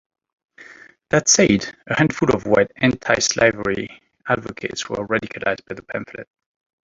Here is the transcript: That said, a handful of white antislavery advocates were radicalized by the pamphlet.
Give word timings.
That 1.11 1.27
said, 1.29 1.77
a 1.85 1.93
handful 1.95 2.33
of 2.35 2.47
white 2.47 2.71
antislavery 2.75 4.01
advocates 4.27 4.89
were 4.89 5.05
radicalized 5.07 5.63
by 5.67 5.75
the 5.75 5.83
pamphlet. 5.83 6.27